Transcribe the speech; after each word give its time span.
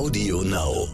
Audio 0.00 0.40
Now. 0.40 0.88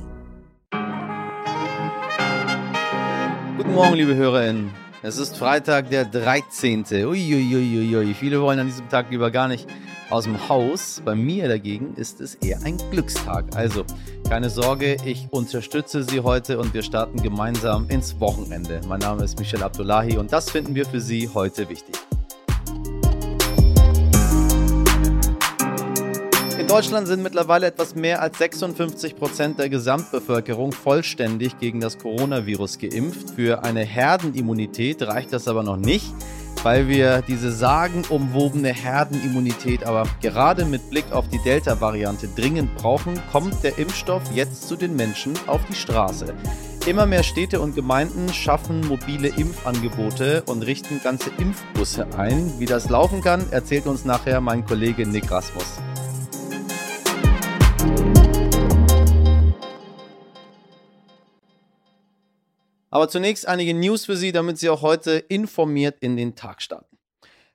Guten 3.57 3.73
Morgen, 3.73 3.95
liebe 3.95 4.17
HörerInnen. 4.17 4.73
Es 5.01 5.17
ist 5.17 5.37
Freitag, 5.37 5.91
der 5.91 6.07
13. 6.07 6.83
Uiuiuiui. 6.91 8.15
Viele 8.15 8.41
wollen 8.41 8.59
an 8.59 8.67
diesem 8.67 8.89
Tag 8.89 9.13
lieber 9.13 9.31
gar 9.31 9.47
nicht 9.47 9.69
aus 10.11 10.25
dem 10.25 10.49
Haus. 10.49 11.01
Bei 11.05 11.15
mir 11.15 11.47
dagegen 11.47 11.95
ist 11.95 12.21
es 12.21 12.35
eher 12.35 12.61
ein 12.65 12.79
Glückstag. 12.91 13.55
Also, 13.55 13.85
keine 14.29 14.51
Sorge, 14.51 14.97
ich 15.05 15.29
unterstütze 15.31 16.03
Sie 16.03 16.19
heute 16.23 16.59
und 16.59 16.75
wir 16.75 16.83
starten 16.83 17.23
gemeinsam 17.23 17.89
ins 17.89 18.19
Wochenende. 18.19 18.81
Mein 18.89 18.99
Name 18.99 19.23
ist 19.23 19.39
Michel 19.39 19.63
Abdullahi 19.63 20.17
und 20.17 20.33
das 20.33 20.51
finden 20.51 20.75
wir 20.75 20.85
für 20.85 21.01
Sie 21.01 21.31
heute 21.33 21.69
wichtig. 21.69 21.95
In 26.67 26.73
Deutschland 26.73 27.07
sind 27.07 27.23
mittlerweile 27.23 27.69
etwas 27.69 27.95
mehr 27.95 28.21
als 28.21 28.39
56 28.39 29.15
Prozent 29.15 29.61
der 29.61 29.69
Gesamtbevölkerung 29.69 30.73
vollständig 30.73 31.61
gegen 31.61 31.79
das 31.79 31.97
Coronavirus 31.97 32.81
geimpft. 32.81 33.31
Für 33.37 33.63
eine 33.63 33.85
Herdenimmunität 33.85 35.01
reicht 35.03 35.33
das 35.33 35.47
aber 35.47 35.63
noch 35.63 35.77
nicht, 35.77 36.13
weil 36.65 36.89
wir 36.89 37.23
diese 37.23 37.53
sagenumwobene 37.53 38.73
Herdenimmunität 38.73 39.85
aber 39.85 40.09
gerade 40.21 40.65
mit 40.65 40.91
Blick 40.91 41.13
auf 41.13 41.29
die 41.29 41.39
Delta-Variante 41.45 42.27
dringend 42.35 42.75
brauchen, 42.75 43.15
kommt 43.31 43.63
der 43.63 43.79
Impfstoff 43.79 44.25
jetzt 44.35 44.67
zu 44.67 44.75
den 44.75 44.97
Menschen 44.97 45.35
auf 45.47 45.61
die 45.71 45.77
Straße. 45.77 46.35
Immer 46.85 47.07
mehr 47.07 47.23
Städte 47.23 47.61
und 47.61 47.77
Gemeinden 47.77 48.33
schaffen 48.33 48.81
mobile 48.89 49.29
Impfangebote 49.29 50.43
und 50.47 50.63
richten 50.63 51.01
ganze 51.01 51.31
Impfbusse 51.39 52.09
ein. 52.19 52.55
Wie 52.59 52.67
das 52.67 52.91
laufen 52.91 53.23
kann, 53.23 53.47
erzählt 53.53 53.87
uns 53.87 54.05
nachher 54.05 54.41
mein 54.41 54.65
Kollege 54.65 55.07
Nick 55.07 55.31
Rasmus. 55.31 55.79
Aber 62.97 63.09
zunächst 63.09 63.47
einige 63.47 63.75
News 63.75 64.07
für 64.07 64.17
Sie, 64.17 64.33
damit 64.33 64.59
Sie 64.59 64.71
auch 64.71 64.81
heute 64.81 65.13
informiert 65.13 65.97
in 66.01 66.17
den 66.17 66.35
Tag 66.35 66.63
starten. 66.63 66.97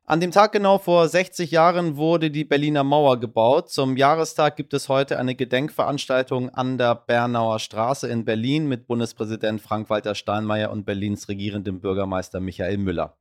An 0.06 0.20
dem 0.20 0.32
Tag 0.32 0.52
genau 0.52 0.78
vor 0.78 1.08
60 1.08 1.52
Jahren 1.52 1.96
wurde 1.96 2.30
die 2.30 2.44
Berliner 2.44 2.84
Mauer 2.84 3.20
gebaut. 3.20 3.70
Zum 3.70 3.98
Jahrestag 3.98 4.56
gibt 4.58 4.74
es 4.74 4.90
heute 4.90 5.18
eine 5.18 5.36
Gedenkveranstaltung 5.36 6.50
an 6.50 6.78
der 6.78 6.96
Bernauer 6.96 7.60
Straße 7.60 8.08
in 8.08 8.26
Berlin 8.26 8.68
mit 8.68 8.88
Bundespräsident 8.88 9.62
Frank-Walter 9.62 10.14
Steinmeier 10.14 10.70
und 10.70 10.86
Berlins 10.86 11.28
regierendem 11.28 11.80
Bürgermeister 11.80 12.40
Michael 12.40 12.78
Müller. 12.78 13.16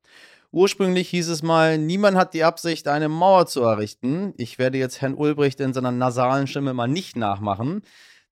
Ursprünglich 0.51 1.09
hieß 1.09 1.29
es 1.29 1.43
mal, 1.43 1.77
niemand 1.77 2.17
hat 2.17 2.33
die 2.33 2.43
Absicht, 2.43 2.87
eine 2.87 3.09
Mauer 3.09 3.47
zu 3.47 3.61
errichten. 3.61 4.33
Ich 4.37 4.59
werde 4.59 4.77
jetzt 4.77 5.01
Herrn 5.01 5.15
Ulbricht 5.15 5.59
in 5.59 5.73
seiner 5.73 5.91
nasalen 5.91 6.47
Stimme 6.47 6.73
mal 6.73 6.87
nicht 6.87 7.15
nachmachen. 7.15 7.83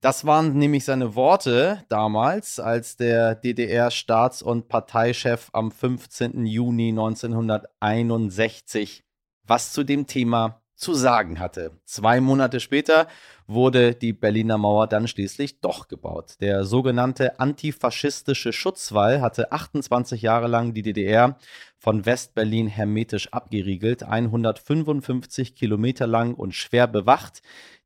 Das 0.02 0.26
waren 0.26 0.58
nämlich 0.58 0.86
seine 0.86 1.16
Worte 1.16 1.84
damals, 1.90 2.60
als 2.60 2.98
der 2.98 3.36
DDR-Staats- 3.36 4.44
und 4.44 4.68
Parteichef 4.68 5.50
am 5.54 5.72
15. 5.72 6.46
Juni 6.46 6.90
1961 6.90 9.04
was 9.50 9.74
zu 9.74 9.84
dem 9.84 10.08
Thema 10.08 10.62
zu 10.80 10.94
sagen 10.94 11.40
hatte. 11.40 11.72
Zwei 11.84 12.22
Monate 12.22 12.62
später 12.62 13.08
wurde 13.48 13.94
die 13.94 14.14
Berliner 14.14 14.58
Mauer 14.58 14.88
dann 14.88 15.10
schließlich 15.10 15.60
doch 15.60 15.90
gebaut. 15.90 16.36
Der 16.40 16.64
sogenannte 16.64 17.40
antifaschistische 17.40 18.54
Schutzwall 18.54 19.20
hatte 19.20 19.52
28 19.52 20.22
Jahre 20.22 20.48
lang 20.48 20.74
die 20.74 20.82
DDR 20.82 21.38
von 21.78 22.06
Westberlin 22.06 22.68
hermetisch 22.68 23.34
abgeriegelt, 23.34 24.04
155 24.04 25.54
Kilometer 25.54 26.08
lang 26.08 26.34
und 26.34 26.56
schwer 26.56 26.88
bewacht. 26.88 27.42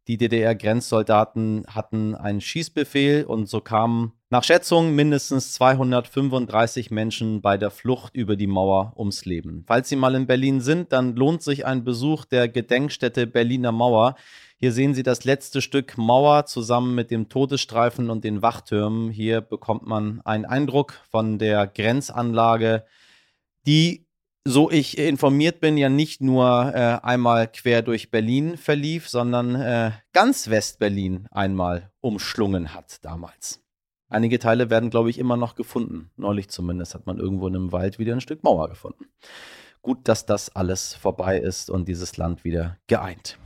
Die 0.07 0.17
DDR-Grenzsoldaten 0.17 1.65
hatten 1.67 2.13
einen 2.13 2.41
Schießbefehl 2.41 3.23
und 3.23 3.47
so 3.47 3.61
kamen 3.61 4.13
nach 4.33 4.43
Schätzung 4.43 4.95
mindestens 4.95 5.53
235 5.53 6.89
Menschen 6.89 7.41
bei 7.41 7.55
der 7.55 7.69
Flucht 7.69 8.15
über 8.15 8.35
die 8.35 8.47
Mauer 8.47 8.93
ums 8.97 9.25
Leben. 9.25 9.63
Falls 9.67 9.89
Sie 9.89 9.95
mal 9.95 10.15
in 10.15 10.25
Berlin 10.25 10.59
sind, 10.59 10.91
dann 10.91 11.15
lohnt 11.15 11.43
sich 11.43 11.67
ein 11.67 11.83
Besuch 11.83 12.25
der 12.25 12.49
Gedenkstätte 12.49 13.27
Berliner 13.27 13.71
Mauer. 13.71 14.15
Hier 14.57 14.71
sehen 14.71 14.95
Sie 14.95 15.03
das 15.03 15.23
letzte 15.23 15.61
Stück 15.61 15.99
Mauer 15.99 16.47
zusammen 16.47 16.95
mit 16.95 17.11
dem 17.11 17.29
Todesstreifen 17.29 18.09
und 18.09 18.23
den 18.23 18.41
Wachtürmen. 18.41 19.11
Hier 19.11 19.39
bekommt 19.39 19.85
man 19.85 20.19
einen 20.21 20.45
Eindruck 20.45 20.93
von 21.11 21.37
der 21.37 21.67
Grenzanlage, 21.67 22.85
die 23.67 24.07
so 24.45 24.71
ich 24.71 24.97
informiert 24.97 25.59
bin, 25.59 25.77
ja 25.77 25.89
nicht 25.89 26.21
nur 26.21 26.73
äh, 26.73 26.97
einmal 27.05 27.47
quer 27.49 27.83
durch 27.83 28.09
Berlin 28.09 28.57
verlief, 28.57 29.09
sondern 29.09 29.53
äh, 29.53 29.91
ganz 30.11 30.49
West-Berlin 30.49 31.27
einmal 31.29 31.91
umschlungen 32.01 32.73
hat 32.73 33.05
damals. 33.05 33.62
Einige 34.13 34.37
Teile 34.37 34.69
werden, 34.69 34.91
glaube 34.91 35.09
ich, 35.09 35.17
immer 35.17 35.37
noch 35.37 35.55
gefunden. 35.55 36.11
Neulich 36.17 36.47
zumindest 36.47 36.93
hat 36.93 37.07
man 37.07 37.17
irgendwo 37.17 37.47
in 37.47 37.55
einem 37.55 37.71
Wald 37.71 37.97
wieder 37.97 38.13
ein 38.13 38.21
Stück 38.21 38.43
Mauer 38.43 38.69
gefunden. 38.69 39.05
Gut, 39.81 40.07
dass 40.07 40.27
das 40.27 40.55
alles 40.55 40.93
vorbei 40.93 41.39
ist 41.39 41.71
und 41.71 41.87
dieses 41.87 42.15
Land 42.15 42.43
wieder 42.43 42.77
geeint. 42.85 43.39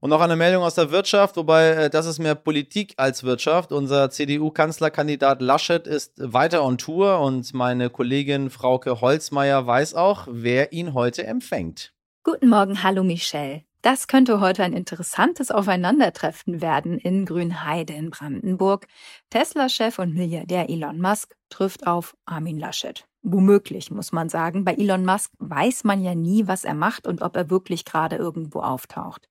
Und 0.00 0.10
noch 0.10 0.20
eine 0.20 0.36
Meldung 0.36 0.62
aus 0.62 0.76
der 0.76 0.92
Wirtschaft, 0.92 1.36
wobei 1.36 1.70
äh, 1.70 1.90
das 1.90 2.06
ist 2.06 2.20
mehr 2.20 2.36
Politik 2.36 2.94
als 2.98 3.24
Wirtschaft. 3.24 3.72
Unser 3.72 4.10
CDU-Kanzlerkandidat 4.10 5.42
Laschet 5.42 5.88
ist 5.88 6.12
weiter 6.18 6.62
on 6.62 6.78
Tour 6.78 7.18
und 7.18 7.52
meine 7.52 7.90
Kollegin 7.90 8.48
Frauke 8.48 9.00
Holzmeier 9.00 9.66
weiß 9.66 9.94
auch, 9.94 10.28
wer 10.30 10.72
ihn 10.72 10.94
heute 10.94 11.26
empfängt. 11.26 11.92
Guten 12.22 12.48
Morgen, 12.48 12.84
hallo 12.84 13.02
Michelle. 13.02 13.62
Das 13.82 14.06
könnte 14.06 14.40
heute 14.40 14.62
ein 14.62 14.72
interessantes 14.72 15.50
Aufeinandertreffen 15.50 16.60
werden 16.60 16.98
in 16.98 17.26
Grünheide 17.26 17.94
in 17.94 18.10
Brandenburg. 18.10 18.86
Tesla-Chef 19.30 19.98
und 19.98 20.14
Milliardär 20.14 20.70
Elon 20.70 21.00
Musk 21.00 21.34
trifft 21.48 21.88
auf 21.88 22.16
Armin 22.24 22.58
Laschet. 22.60 23.04
Womöglich, 23.22 23.90
muss 23.90 24.12
man 24.12 24.28
sagen. 24.28 24.64
Bei 24.64 24.74
Elon 24.74 25.04
Musk 25.04 25.32
weiß 25.38 25.82
man 25.82 26.04
ja 26.04 26.14
nie, 26.14 26.46
was 26.46 26.64
er 26.64 26.74
macht 26.74 27.08
und 27.08 27.20
ob 27.20 27.34
er 27.34 27.50
wirklich 27.50 27.84
gerade 27.84 28.14
irgendwo 28.14 28.60
auftaucht 28.60 29.28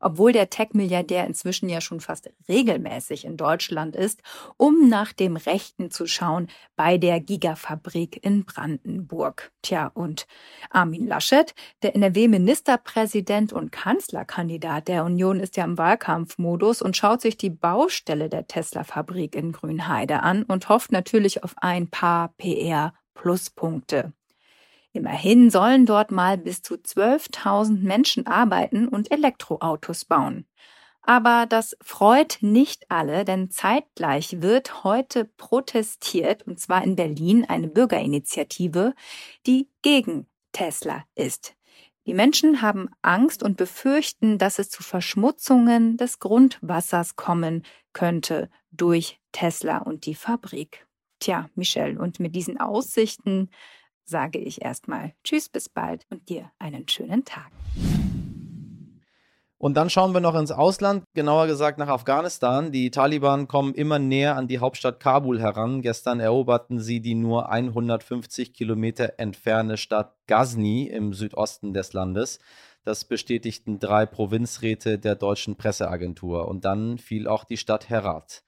obwohl 0.00 0.32
der 0.32 0.50
Tech-Milliardär 0.50 1.26
inzwischen 1.26 1.68
ja 1.68 1.80
schon 1.80 2.00
fast 2.00 2.30
regelmäßig 2.48 3.24
in 3.24 3.36
Deutschland 3.36 3.96
ist, 3.96 4.22
um 4.56 4.88
nach 4.88 5.12
dem 5.12 5.36
Rechten 5.36 5.90
zu 5.90 6.06
schauen 6.06 6.48
bei 6.76 6.98
der 6.98 7.20
Gigafabrik 7.20 8.24
in 8.24 8.44
Brandenburg. 8.44 9.52
Tja, 9.62 9.90
und 9.94 10.26
Armin 10.70 11.06
Laschet, 11.06 11.54
der 11.82 11.94
NRW-Ministerpräsident 11.94 13.52
und 13.52 13.72
Kanzlerkandidat 13.72 14.88
der 14.88 15.04
Union, 15.04 15.40
ist 15.40 15.56
ja 15.56 15.64
im 15.64 15.78
Wahlkampfmodus 15.78 16.82
und 16.82 16.96
schaut 16.96 17.20
sich 17.20 17.36
die 17.36 17.50
Baustelle 17.50 18.28
der 18.28 18.46
Tesla-Fabrik 18.46 19.34
in 19.34 19.52
Grünheide 19.52 20.22
an 20.22 20.42
und 20.44 20.68
hofft 20.68 20.92
natürlich 20.92 21.44
auf 21.44 21.54
ein 21.58 21.88
paar 21.88 22.34
PR-Pluspunkte. 22.38 24.12
Immerhin 24.96 25.50
sollen 25.50 25.84
dort 25.84 26.10
mal 26.10 26.38
bis 26.38 26.62
zu 26.62 26.76
12.000 26.76 27.82
Menschen 27.82 28.26
arbeiten 28.26 28.88
und 28.88 29.12
Elektroautos 29.12 30.06
bauen. 30.06 30.46
Aber 31.02 31.44
das 31.46 31.76
freut 31.82 32.38
nicht 32.40 32.90
alle, 32.90 33.26
denn 33.26 33.50
zeitgleich 33.50 34.40
wird 34.40 34.84
heute 34.84 35.26
protestiert, 35.26 36.46
und 36.46 36.58
zwar 36.58 36.82
in 36.82 36.96
Berlin 36.96 37.44
eine 37.44 37.68
Bürgerinitiative, 37.68 38.94
die 39.46 39.68
gegen 39.82 40.26
Tesla 40.52 41.04
ist. 41.14 41.54
Die 42.06 42.14
Menschen 42.14 42.62
haben 42.62 42.88
Angst 43.02 43.42
und 43.42 43.58
befürchten, 43.58 44.38
dass 44.38 44.58
es 44.58 44.70
zu 44.70 44.82
Verschmutzungen 44.82 45.98
des 45.98 46.20
Grundwassers 46.20 47.16
kommen 47.16 47.64
könnte 47.92 48.48
durch 48.70 49.20
Tesla 49.30 49.78
und 49.78 50.06
die 50.06 50.14
Fabrik. 50.14 50.86
Tja, 51.20 51.50
Michelle, 51.54 51.98
und 51.98 52.18
mit 52.18 52.34
diesen 52.34 52.58
Aussichten 52.58 53.50
sage 54.06 54.38
ich 54.38 54.62
erstmal 54.62 55.12
Tschüss, 55.24 55.48
bis 55.48 55.68
bald 55.68 56.06
und 56.10 56.28
dir 56.28 56.50
einen 56.58 56.88
schönen 56.88 57.24
Tag. 57.24 57.50
Und 59.58 59.74
dann 59.74 59.88
schauen 59.88 60.12
wir 60.12 60.20
noch 60.20 60.34
ins 60.34 60.52
Ausland, 60.52 61.04
genauer 61.14 61.46
gesagt 61.46 61.78
nach 61.78 61.88
Afghanistan. 61.88 62.72
Die 62.72 62.90
Taliban 62.90 63.48
kommen 63.48 63.74
immer 63.74 63.98
näher 63.98 64.36
an 64.36 64.48
die 64.48 64.58
Hauptstadt 64.58 65.00
Kabul 65.00 65.40
heran. 65.40 65.80
Gestern 65.80 66.20
eroberten 66.20 66.78
sie 66.78 67.00
die 67.00 67.14
nur 67.14 67.50
150 67.50 68.52
Kilometer 68.52 69.14
entfernte 69.18 69.78
Stadt 69.78 70.14
Ghazni 70.26 70.84
im 70.88 71.14
Südosten 71.14 71.72
des 71.72 71.94
Landes. 71.94 72.38
Das 72.84 73.06
bestätigten 73.06 73.80
drei 73.80 74.04
Provinzräte 74.04 74.98
der 74.98 75.16
deutschen 75.16 75.56
Presseagentur. 75.56 76.48
Und 76.48 76.66
dann 76.66 76.98
fiel 76.98 77.26
auch 77.26 77.44
die 77.44 77.56
Stadt 77.56 77.88
Herat. 77.88 78.44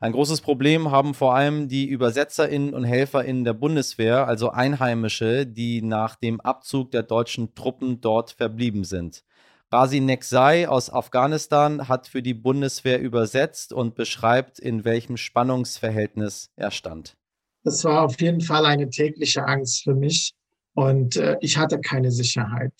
Ein 0.00 0.12
großes 0.12 0.40
Problem 0.40 0.90
haben 0.90 1.14
vor 1.14 1.34
allem 1.34 1.68
die 1.68 1.94
UbersetzerInnen 1.94 2.74
und 2.74 2.84
HelferInnen 2.84 3.44
der 3.44 3.54
Bundeswehr, 3.54 4.26
also 4.26 4.50
Einheimische, 4.50 5.46
die 5.46 5.82
nach 5.82 6.16
dem 6.16 6.40
Abzug 6.40 6.90
der 6.90 7.02
deutschen 7.02 7.54
Truppen 7.54 8.00
dort 8.00 8.32
verblieben 8.32 8.84
sind. 8.84 9.24
Razi 9.72 10.00
Nexai 10.00 10.68
aus 10.68 10.92
Afghanistan 10.92 11.88
hat 11.88 12.06
für 12.06 12.22
die 12.22 12.34
Bundeswehr 12.34 13.00
übersetzt 13.00 13.72
und 13.72 13.94
beschreibt, 13.94 14.58
in 14.58 14.84
welchem 14.84 15.16
Spannungsverhältnis 15.16 16.50
er 16.54 16.70
stand. 16.70 17.16
Das 17.64 17.82
war 17.84 18.02
auf 18.04 18.20
jeden 18.20 18.40
Fall 18.40 18.66
eine 18.66 18.90
tägliche 18.90 19.46
Angst 19.46 19.84
für 19.84 19.94
mich 19.94 20.34
und 20.74 21.16
äh, 21.16 21.36
ich 21.40 21.56
hatte 21.56 21.80
keine 21.80 22.10
Sicherheit 22.10 22.74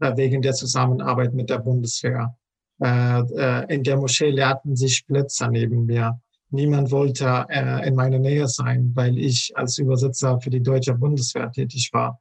äh, 0.00 0.16
wegen 0.16 0.42
der 0.42 0.52
Zusammenarbeit 0.52 1.32
mit 1.32 1.48
der 1.48 1.58
Bundeswehr. 1.58 2.36
Äh, 2.80 3.20
äh 3.20 3.74
in 3.74 3.82
der 3.82 3.96
Moschee 3.96 4.30
leerten 4.30 4.76
sich 4.76 5.06
Plätze 5.06 5.48
neben 5.48 5.86
mir. 5.86 6.20
Niemand 6.50 6.90
wollte 6.90 7.46
äh, 7.48 7.86
in 7.88 7.94
meiner 7.94 8.18
Nähe 8.18 8.46
sein, 8.48 8.92
weil 8.94 9.18
ich 9.18 9.52
als 9.56 9.78
Übersetzer 9.78 10.40
für 10.40 10.50
die 10.50 10.62
deutsche 10.62 10.94
Bundeswehr 10.94 11.50
tätig 11.50 11.90
war. 11.92 12.20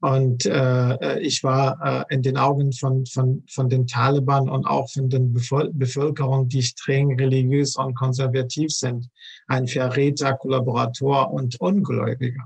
Und 0.00 0.46
äh, 0.46 0.94
äh, 0.94 1.20
ich 1.20 1.42
war 1.42 2.06
äh, 2.08 2.14
in 2.14 2.22
den 2.22 2.36
Augen 2.36 2.72
von, 2.72 3.04
von, 3.04 3.44
von 3.50 3.68
den 3.68 3.86
Taliban 3.86 4.48
und 4.48 4.64
auch 4.64 4.88
von 4.90 5.08
den 5.08 5.32
Bevölker 5.32 5.72
Bevölkerung, 5.72 6.48
die 6.48 6.62
streng 6.62 7.18
religiös 7.18 7.76
und 7.76 7.94
konservativ 7.94 8.70
sind, 8.70 9.08
ein 9.48 9.66
Verräter, 9.66 10.34
Kollaborator 10.34 11.32
und 11.32 11.60
Ungläubiger. 11.60 12.44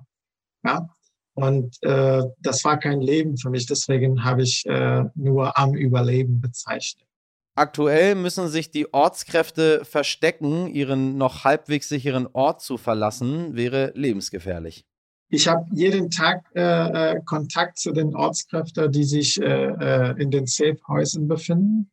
Ja? 0.65 0.89
Und 1.35 1.77
äh, 1.83 2.23
das 2.41 2.65
war 2.65 2.79
kein 2.79 3.03
Leben 3.03 3.37
für 3.37 3.51
mich. 3.51 3.67
Deswegen 3.67 4.25
habe 4.25 4.43
ich 4.43 4.65
äh, 4.67 5.05
nur 5.15 5.59
am 5.59 5.75
Überleben 5.75 6.41
bezeichnet. 6.41 7.07
Aktuell 7.55 8.15
müssen 8.15 8.49
sich 8.49 8.71
die 8.71 8.95
Ortskräfte 8.95 9.85
verstecken, 9.85 10.69
ihren 10.69 11.19
noch 11.19 11.45
halbwegs 11.45 11.89
sicheren 11.89 12.27
Ort 12.33 12.63
zu 12.63 12.79
verlassen, 12.79 13.55
wäre 13.55 13.93
lebensgefährlich. 13.95 14.87
Ich 15.29 15.49
habe 15.49 15.67
jeden 15.73 16.11
Tag 16.11 16.45
äh, 16.55 16.61
äh, 16.61 17.21
Kontakt 17.25 17.79
zu 17.79 17.93
den 17.93 18.15
Ortskräften, 18.15 18.93
die 18.93 19.05
sich 19.05 19.41
äh, 19.41 19.45
äh, 19.45 20.23
in 20.23 20.31
den 20.31 20.47
Safe-Häusern 20.47 21.29
befinden. 21.29 21.91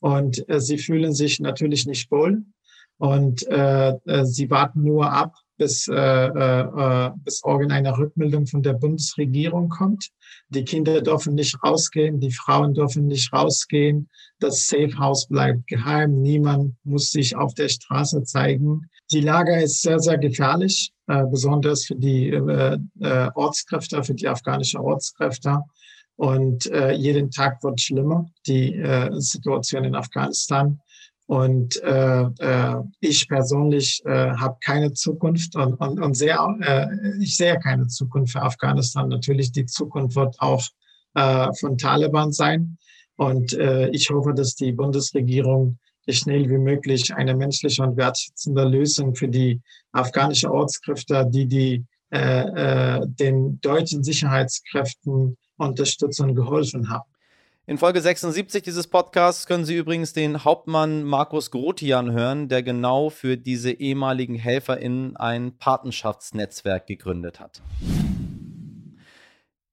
Und 0.00 0.48
äh, 0.48 0.60
sie 0.60 0.78
fühlen 0.78 1.12
sich 1.12 1.40
natürlich 1.40 1.86
nicht 1.86 2.10
wohl. 2.10 2.44
Und 2.98 3.46
äh, 3.48 3.94
sie 4.24 4.50
warten 4.50 4.82
nur 4.82 5.10
ab, 5.10 5.34
bis, 5.56 5.86
bis 5.86 7.42
irgendeine 7.44 7.96
Rückmeldung 7.96 8.46
von 8.46 8.62
der 8.62 8.74
Bundesregierung 8.74 9.68
kommt. 9.68 10.10
Die 10.52 10.64
Kinder 10.64 11.00
dürfen 11.00 11.34
nicht 11.34 11.62
rausgehen, 11.62 12.18
die 12.18 12.32
Frauen 12.32 12.74
dürfen 12.74 13.06
nicht 13.06 13.32
rausgehen. 13.32 14.08
Das 14.40 14.66
Safe 14.66 14.98
House 14.98 15.28
bleibt 15.28 15.66
geheim. 15.68 16.22
Niemand 16.22 16.74
muss 16.82 17.10
sich 17.10 17.36
auf 17.36 17.54
der 17.54 17.68
Straße 17.68 18.24
zeigen. 18.24 18.90
Die 19.12 19.20
Lage 19.20 19.62
ist 19.62 19.80
sehr, 19.82 20.00
sehr 20.00 20.18
gefährlich, 20.18 20.92
äh, 21.06 21.24
besonders 21.26 21.84
für 21.84 21.94
die 21.94 22.30
äh, 22.30 22.78
äh, 23.00 23.30
Ortskräfte, 23.34 24.02
für 24.02 24.14
die 24.14 24.26
afghanische 24.26 24.80
Ortskräfte. 24.80 25.60
Und 26.16 26.66
äh, 26.66 26.92
jeden 26.92 27.30
Tag 27.30 27.62
wird 27.62 27.80
schlimmer, 27.80 28.26
die 28.46 28.74
äh, 28.74 29.08
Situation 29.20 29.84
in 29.84 29.94
Afghanistan. 29.94 30.80
Und 31.30 31.80
äh, 31.84 32.22
äh, 32.22 32.82
ich 32.98 33.28
persönlich 33.28 34.02
äh, 34.04 34.32
habe 34.32 34.56
keine 34.64 34.94
Zukunft 34.94 35.54
und, 35.54 35.74
und, 35.74 36.02
und 36.02 36.14
sehr, 36.14 36.44
äh, 36.60 37.22
ich 37.22 37.36
sehe 37.36 37.56
keine 37.60 37.86
Zukunft 37.86 38.32
für 38.32 38.42
Afghanistan. 38.42 39.08
Natürlich, 39.08 39.52
die 39.52 39.64
Zukunft 39.64 40.16
wird 40.16 40.34
auch 40.40 40.64
äh, 41.14 41.46
von 41.54 41.78
Taliban 41.78 42.32
sein. 42.32 42.78
Und 43.14 43.52
äh, 43.52 43.90
ich 43.90 44.10
hoffe, 44.10 44.34
dass 44.34 44.56
die 44.56 44.72
Bundesregierung 44.72 45.78
schnell 46.08 46.50
wie 46.50 46.58
möglich 46.58 47.14
eine 47.14 47.36
menschliche 47.36 47.84
und 47.84 47.96
wertschätzende 47.96 48.64
Lösung 48.64 49.14
für 49.14 49.28
die 49.28 49.60
afghanische 49.92 50.50
Ortskräfte, 50.50 51.28
die 51.30 51.46
die 51.46 51.84
äh, 52.12 52.98
äh, 52.98 53.06
den 53.06 53.60
deutschen 53.60 54.02
Sicherheitskräften 54.02 55.36
Unterstützung 55.58 56.34
geholfen 56.34 56.90
haben. 56.90 57.08
In 57.66 57.78
Folge 57.78 58.00
76 58.00 58.62
dieses 58.62 58.88
Podcasts 58.88 59.46
können 59.46 59.64
Sie 59.64 59.76
übrigens 59.76 60.12
den 60.12 60.44
Hauptmann 60.44 61.04
Markus 61.04 61.50
Grotian 61.50 62.10
hören, 62.10 62.48
der 62.48 62.62
genau 62.62 63.10
für 63.10 63.36
diese 63.36 63.70
ehemaligen 63.70 64.34
HelferInnen 64.34 65.16
ein 65.16 65.56
Patenschaftsnetzwerk 65.58 66.86
gegründet 66.86 67.38
hat. 67.38 67.62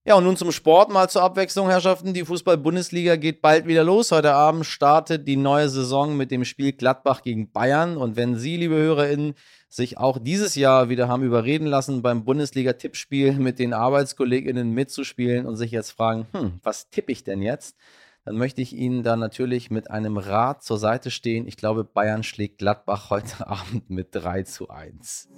Ja, 0.08 0.16
und 0.16 0.24
nun 0.26 0.38
zum 0.38 0.52
Sport 0.52 0.90
mal 0.90 1.10
zur 1.10 1.24
Abwechslung, 1.24 1.70
Herrschaften. 1.70 2.14
Die 2.14 2.24
Fußball-Bundesliga 2.24 3.16
geht 3.16 3.42
bald 3.42 3.68
wieder 3.68 3.84
los. 3.84 4.12
Heute 4.12 4.34
Abend 4.34 4.66
startet 4.66 5.28
die 5.28 5.36
neue 5.36 5.68
Saison 5.68 6.16
mit 6.16 6.32
dem 6.32 6.46
Spiel 6.46 6.72
Gladbach 6.72 7.24
gegen 7.24 7.52
Bayern. 7.52 7.98
Und 7.98 8.16
wenn 8.16 8.38
Sie, 8.38 8.56
liebe 8.58 8.76
HörerInnen, 8.76 9.34
sich 9.70 9.98
auch 9.98 10.18
dieses 10.20 10.56
Jahr 10.56 10.90
wieder 10.90 11.08
haben 11.08 11.24
überreden 11.24 11.68
lassen, 11.68 12.02
beim 12.02 12.24
Bundesliga-Tippspiel 12.24 13.34
mit 13.34 13.60
den 13.60 13.74
ArbeitskollegInnen 13.74 14.72
mitzuspielen 14.72 15.46
und 15.46 15.56
sich 15.58 15.72
jetzt 15.72 15.92
fragen, 15.92 16.28
hm, 16.32 16.60
was 16.64 16.90
tippe 16.90 17.12
ich 17.12 17.24
denn 17.24 17.42
jetzt? 17.42 17.76
Dann 18.26 18.38
möchte 18.38 18.62
ich 18.62 18.74
Ihnen 18.74 19.04
da 19.04 19.16
natürlich 19.16 19.72
mit 19.72 19.90
einem 19.90 20.18
Rat 20.18 20.62
zur 20.62 20.78
Seite 20.78 21.12
stehen. 21.12 21.48
Ich 21.48 21.56
glaube, 21.56 21.86
Bayern 21.86 22.24
schlägt 22.24 22.58
Gladbach 22.58 23.10
heute 23.10 23.48
Abend 23.48 23.90
mit 23.90 24.10
3 24.12 24.44
zu 24.44 24.70
1. 24.70 25.30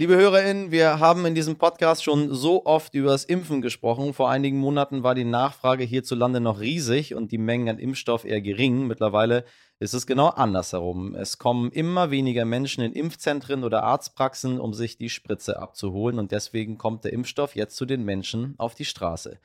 Liebe 0.00 0.16
HörerInnen, 0.16 0.70
wir 0.70 0.98
haben 0.98 1.26
in 1.26 1.34
diesem 1.34 1.56
Podcast 1.56 2.02
schon 2.02 2.34
so 2.34 2.64
oft 2.64 2.94
über 2.94 3.10
das 3.10 3.26
Impfen 3.26 3.60
gesprochen. 3.60 4.14
Vor 4.14 4.30
einigen 4.30 4.56
Monaten 4.56 5.02
war 5.02 5.14
die 5.14 5.26
Nachfrage 5.26 5.84
hierzulande 5.84 6.40
noch 6.40 6.58
riesig 6.58 7.14
und 7.14 7.32
die 7.32 7.36
Mengen 7.36 7.68
an 7.68 7.78
Impfstoff 7.78 8.24
eher 8.24 8.40
gering. 8.40 8.86
Mittlerweile 8.86 9.44
ist 9.80 9.94
es 9.94 10.06
genau 10.06 10.28
andersherum. 10.28 11.14
Es 11.14 11.38
kommen 11.38 11.72
immer 11.72 12.10
weniger 12.10 12.44
Menschen 12.44 12.84
in 12.84 12.92
Impfzentren 12.92 13.64
oder 13.64 13.82
Arztpraxen, 13.82 14.60
um 14.60 14.74
sich 14.74 14.98
die 14.98 15.08
Spritze 15.08 15.58
abzuholen 15.58 16.18
und 16.18 16.32
deswegen 16.32 16.76
kommt 16.76 17.04
der 17.04 17.14
Impfstoff 17.14 17.56
jetzt 17.56 17.76
zu 17.76 17.86
den 17.86 18.04
Menschen 18.04 18.54
auf 18.58 18.74
die 18.74 18.84
Straße. 18.84 19.38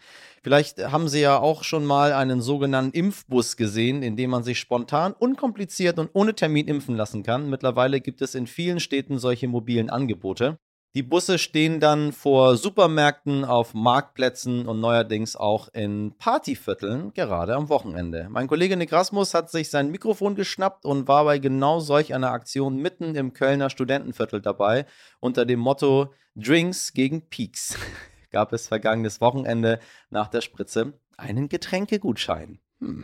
Vielleicht 0.44 0.92
haben 0.92 1.08
Sie 1.08 1.22
ja 1.22 1.40
auch 1.40 1.64
schon 1.64 1.86
mal 1.86 2.12
einen 2.12 2.42
sogenannten 2.42 2.92
Impfbus 2.92 3.56
gesehen, 3.56 4.04
in 4.04 4.18
dem 4.18 4.30
man 4.30 4.44
sich 4.44 4.60
spontan, 4.60 5.14
unkompliziert 5.14 6.00
und 6.00 6.10
ohne 6.12 6.36
Termin 6.36 6.68
impfen 6.68 6.98
lassen 6.98 7.24
kann. 7.24 7.50
Mittlerweile 7.50 8.02
gibt 8.02 8.22
es 8.22 8.36
in 8.36 8.46
vielen 8.46 8.82
Städten 8.82 9.18
solche 9.20 9.48
mobilen 9.48 9.90
Angebote. 9.90 10.60
Die 10.96 11.04
Busse 11.04 11.40
stehen 11.40 11.82
dann 11.82 12.14
vor 12.14 12.56
Supermärkten, 12.56 13.44
auf 13.44 13.74
Marktplätzen 13.74 14.66
und 14.66 14.80
neuerdings 14.80 15.36
auch 15.36 15.68
in 15.74 16.16
Partyvierteln, 16.18 17.12
gerade 17.14 17.54
am 17.54 17.68
Wochenende. 17.68 18.28
Mein 18.30 18.48
Kollege 18.48 18.78
Nick 18.78 18.94
Rasmus 18.94 19.34
hat 19.34 19.52
sich 19.52 19.70
sein 19.70 19.92
Mikrofon 19.92 20.36
geschnappt 20.36 20.86
und 20.86 21.10
war 21.10 21.26
bei 21.26 21.38
genau 21.38 21.82
solch 21.82 22.14
einer 22.14 22.32
Aktion 22.32 22.78
mitten 22.78 23.14
im 23.16 23.34
Kölner 23.34 23.70
Studentenviertel 23.70 24.40
dabei. 24.40 24.86
Unter 25.20 25.46
dem 25.46 25.60
Motto 25.60 26.14
Drinks 26.38 26.94
gegen 26.94 27.28
Peaks 27.28 27.78
gab 28.32 28.54
es 28.54 28.70
vergangenes 28.70 29.20
Wochenende 29.20 29.80
nach 30.10 30.30
der 30.30 30.40
Spritze 30.40 30.94
einen 31.18 31.50
Getränkegutschein. 31.50 32.60
Hm. 32.80 33.04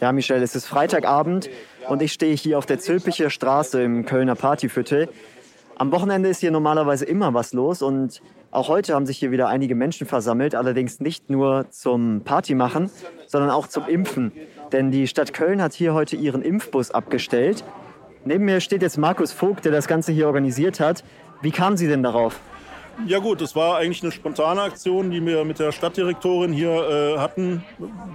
Ja, 0.00 0.12
Michelle, 0.12 0.44
es 0.44 0.54
ist 0.54 0.66
Freitagabend 0.66 1.48
und 1.88 2.02
ich 2.02 2.12
stehe 2.12 2.36
hier 2.36 2.58
auf 2.58 2.66
der 2.66 2.78
Zülpicher 2.78 3.30
Straße 3.30 3.82
im 3.82 4.04
Kölner 4.04 4.34
Partyviertel. 4.34 5.08
Am 5.78 5.92
Wochenende 5.92 6.30
ist 6.30 6.40
hier 6.40 6.50
normalerweise 6.50 7.04
immer 7.04 7.34
was 7.34 7.52
los 7.52 7.82
und 7.82 8.22
auch 8.50 8.68
heute 8.68 8.94
haben 8.94 9.04
sich 9.04 9.18
hier 9.18 9.30
wieder 9.30 9.48
einige 9.48 9.74
Menschen 9.74 10.06
versammelt, 10.06 10.54
allerdings 10.54 11.00
nicht 11.00 11.28
nur 11.28 11.66
zum 11.68 12.22
Party 12.24 12.54
machen, 12.54 12.90
sondern 13.26 13.50
auch 13.50 13.66
zum 13.66 13.86
Impfen. 13.86 14.32
Denn 14.72 14.90
die 14.90 15.06
Stadt 15.06 15.34
Köln 15.34 15.60
hat 15.60 15.74
hier 15.74 15.92
heute 15.92 16.16
ihren 16.16 16.40
Impfbus 16.40 16.92
abgestellt. 16.92 17.62
Neben 18.24 18.46
mir 18.46 18.60
steht 18.60 18.80
jetzt 18.80 18.96
Markus 18.96 19.32
Vogt, 19.32 19.66
der 19.66 19.72
das 19.72 19.86
Ganze 19.86 20.12
hier 20.12 20.28
organisiert 20.28 20.80
hat. 20.80 21.04
Wie 21.42 21.50
kamen 21.50 21.76
Sie 21.76 21.88
denn 21.88 22.02
darauf? 22.02 22.40
Ja 23.04 23.18
gut, 23.18 23.42
es 23.42 23.54
war 23.54 23.76
eigentlich 23.76 24.02
eine 24.02 24.10
spontane 24.10 24.62
Aktion, 24.62 25.10
die 25.10 25.24
wir 25.24 25.44
mit 25.44 25.58
der 25.58 25.70
Stadtdirektorin 25.70 26.52
hier 26.52 26.70
äh, 26.70 27.18
hatten. 27.18 27.62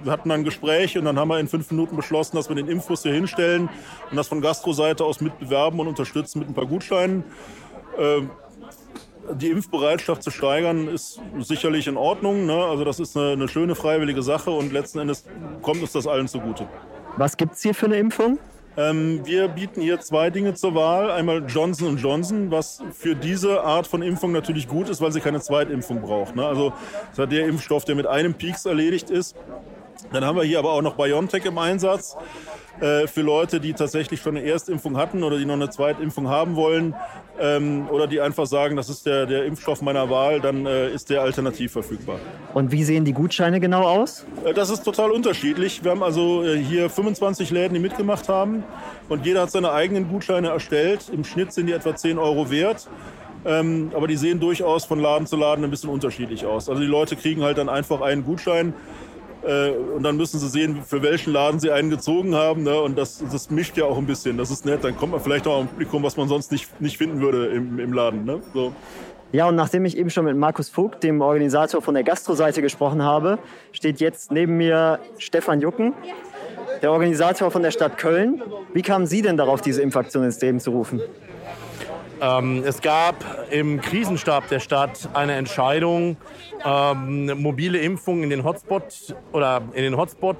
Wir 0.02 0.10
hatten 0.10 0.30
ein 0.30 0.42
Gespräch 0.42 0.98
und 0.98 1.04
dann 1.04 1.18
haben 1.18 1.28
wir 1.28 1.38
in 1.38 1.46
fünf 1.46 1.70
Minuten 1.70 1.94
beschlossen, 1.94 2.36
dass 2.36 2.48
wir 2.48 2.56
den 2.56 2.68
Impfbus 2.68 3.02
hier 3.02 3.12
hinstellen 3.12 3.68
und 4.10 4.16
das 4.16 4.26
von 4.26 4.40
Gastro-Seite 4.40 5.04
aus 5.04 5.20
mitbewerben 5.20 5.78
und 5.78 5.86
unterstützen 5.86 6.40
mit 6.40 6.48
ein 6.48 6.54
paar 6.54 6.66
Gutscheinen. 6.66 7.22
Äh, 7.96 8.22
die 9.34 9.50
Impfbereitschaft 9.50 10.22
zu 10.22 10.30
steigern 10.30 10.88
ist 10.88 11.20
sicherlich 11.38 11.86
in 11.86 11.96
Ordnung. 11.96 12.46
Ne? 12.46 12.54
Also 12.54 12.84
das 12.84 12.98
ist 12.98 13.16
eine, 13.16 13.32
eine, 13.32 13.48
schöne 13.48 13.76
freiwillige 13.76 14.22
Sache 14.22 14.50
und 14.50 14.72
letzten 14.72 14.98
Endes 14.98 15.24
kommt 15.62 15.80
uns 15.80 15.92
das 15.92 16.08
allen 16.08 16.26
zugute. 16.26 16.68
Was 17.16 17.36
gibt 17.36 17.54
es 17.54 17.62
hier 17.62 17.74
für 17.74 17.86
eine 17.86 17.96
Impfung? 17.96 18.38
Ähm, 18.76 19.20
wir 19.24 19.48
bieten 19.48 19.82
hier 19.82 20.00
zwei 20.00 20.30
Dinge 20.30 20.54
zur 20.54 20.74
Wahl. 20.74 21.10
Einmal 21.10 21.44
Johnson 21.46 21.96
Johnson, 21.98 22.50
was 22.50 22.82
für 22.92 23.14
diese 23.14 23.62
Art 23.62 23.86
von 23.86 24.02
Impfung 24.02 24.32
natürlich 24.32 24.66
gut 24.66 24.88
ist, 24.88 25.00
weil 25.00 25.12
sie 25.12 25.20
keine 25.20 25.40
Zweitimpfung 25.40 26.00
braucht. 26.00 26.34
Ne? 26.36 26.46
Also 26.46 26.72
das 27.10 27.18
war 27.18 27.26
der 27.26 27.46
Impfstoff, 27.46 27.84
der 27.84 27.94
mit 27.94 28.06
einem 28.06 28.34
Peaks 28.34 28.64
erledigt 28.64 29.10
ist. 29.10 29.36
Dann 30.12 30.24
haben 30.24 30.36
wir 30.36 30.44
hier 30.44 30.58
aber 30.58 30.72
auch 30.72 30.82
noch 30.82 30.96
BioNTech 30.96 31.44
im 31.44 31.58
Einsatz. 31.58 32.16
Äh, 32.82 33.06
für 33.06 33.20
Leute, 33.20 33.60
die 33.60 33.74
tatsächlich 33.74 34.20
schon 34.20 34.36
eine 34.36 34.44
Erstimpfung 34.44 34.96
hatten 34.96 35.22
oder 35.22 35.38
die 35.38 35.44
noch 35.44 35.54
eine 35.54 35.70
Zweitimpfung 35.70 36.26
haben 36.26 36.56
wollen 36.56 36.96
ähm, 37.38 37.86
oder 37.88 38.08
die 38.08 38.20
einfach 38.20 38.46
sagen, 38.46 38.74
das 38.74 38.88
ist 38.88 39.06
der, 39.06 39.24
der 39.26 39.44
Impfstoff 39.44 39.82
meiner 39.82 40.10
Wahl, 40.10 40.40
dann 40.40 40.66
äh, 40.66 40.90
ist 40.90 41.08
der 41.08 41.22
alternativ 41.22 41.70
verfügbar. 41.70 42.18
Und 42.54 42.72
wie 42.72 42.82
sehen 42.82 43.04
die 43.04 43.12
Gutscheine 43.12 43.60
genau 43.60 43.82
aus? 43.82 44.26
Äh, 44.44 44.52
das 44.52 44.68
ist 44.68 44.82
total 44.82 45.12
unterschiedlich. 45.12 45.84
Wir 45.84 45.92
haben 45.92 46.02
also 46.02 46.42
äh, 46.42 46.58
hier 46.58 46.90
25 46.90 47.52
Läden, 47.52 47.74
die 47.74 47.80
mitgemacht 47.80 48.28
haben 48.28 48.64
und 49.08 49.24
jeder 49.24 49.42
hat 49.42 49.52
seine 49.52 49.70
eigenen 49.70 50.08
Gutscheine 50.08 50.48
erstellt. 50.48 51.08
Im 51.12 51.22
Schnitt 51.22 51.52
sind 51.52 51.66
die 51.66 51.72
etwa 51.72 51.94
10 51.94 52.18
Euro 52.18 52.50
wert. 52.50 52.88
Ähm, 53.44 53.90
aber 53.94 54.06
die 54.06 54.16
sehen 54.16 54.38
durchaus 54.40 54.84
von 54.84 55.00
Laden 55.00 55.26
zu 55.26 55.36
Laden 55.36 55.64
ein 55.64 55.70
bisschen 55.70 55.90
unterschiedlich 55.90 56.46
aus. 56.46 56.68
Also 56.68 56.80
die 56.80 56.86
Leute 56.86 57.16
kriegen 57.16 57.42
halt 57.42 57.58
dann 57.58 57.68
einfach 57.68 58.00
einen 58.00 58.24
Gutschein 58.24 58.74
äh, 59.44 59.70
und 59.70 60.02
dann 60.02 60.16
müssen 60.16 60.38
sie 60.38 60.48
sehen, 60.48 60.82
für 60.84 61.02
welchen 61.02 61.32
Laden 61.32 61.60
sie 61.60 61.70
einen 61.70 61.90
gezogen 61.90 62.34
haben. 62.34 62.62
Ne? 62.62 62.80
Und 62.80 62.96
das, 62.96 63.22
das 63.30 63.50
mischt 63.50 63.76
ja 63.76 63.84
auch 63.84 63.98
ein 63.98 64.06
bisschen. 64.06 64.38
Das 64.38 64.50
ist 64.50 64.64
nett. 64.64 64.84
Dann 64.84 64.96
kommt 64.96 65.12
man 65.12 65.20
vielleicht 65.20 65.46
auch 65.46 65.60
ein 65.60 65.68
Publikum, 65.68 66.02
was 66.02 66.16
man 66.16 66.28
sonst 66.28 66.52
nicht, 66.52 66.80
nicht 66.80 66.98
finden 66.98 67.20
würde 67.20 67.46
im, 67.46 67.78
im 67.78 67.92
Laden. 67.92 68.24
Ne? 68.24 68.40
So. 68.54 68.72
Ja, 69.32 69.48
und 69.48 69.56
nachdem 69.56 69.84
ich 69.86 69.96
eben 69.96 70.10
schon 70.10 70.26
mit 70.26 70.36
Markus 70.36 70.68
Vogt, 70.68 71.02
dem 71.02 71.22
Organisator 71.22 71.80
von 71.80 71.94
der 71.94 72.04
Gastro-Seite, 72.04 72.60
gesprochen 72.60 73.02
habe, 73.02 73.38
steht 73.72 73.98
jetzt 73.98 74.30
neben 74.30 74.58
mir 74.58 74.98
Stefan 75.16 75.60
Jucken, 75.62 75.94
der 76.82 76.92
Organisator 76.92 77.50
von 77.50 77.62
der 77.62 77.70
Stadt 77.70 77.96
Köln. 77.96 78.42
Wie 78.74 78.82
kamen 78.82 79.06
Sie 79.06 79.22
denn 79.22 79.38
darauf, 79.38 79.62
diese 79.62 79.80
Impfaktion 79.80 80.24
ins 80.24 80.38
Leben 80.42 80.60
zu 80.60 80.70
rufen? 80.70 81.00
Ähm, 82.22 82.62
es 82.64 82.80
gab 82.80 83.16
im 83.50 83.80
Krisenstab 83.80 84.48
der 84.48 84.60
Stadt 84.60 85.08
eine 85.12 85.34
Entscheidung, 85.34 86.16
ähm, 86.64 87.42
mobile 87.42 87.78
Impfungen 87.78 88.22
in 88.22 88.30
den 88.30 88.44
Hotspot 88.44 89.16
oder 89.32 89.60
in 89.74 89.82
den 89.82 89.96
Hotspot 89.96 90.36